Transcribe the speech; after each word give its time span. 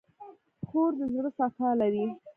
خور 0.67 0.91
د 0.99 1.01
زړه 1.13 1.29
صفا 1.37 1.69
لري. 1.81 2.05